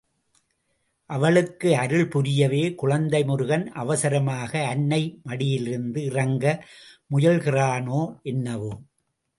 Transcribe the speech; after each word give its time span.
அவளுக்கு 1.09 1.69
அருள் 1.75 2.07
புரியவே 2.07 2.73
குழந்தை 2.73 3.21
முருகன் 3.23 3.65
அவசரமாக 3.73 4.51
அன்னை 4.67 5.01
மடியிலிருந்து 5.23 6.01
இறங்க 6.03 6.45
முயல்கிறானோ 7.15 8.01
என்னவோ. 8.23 8.73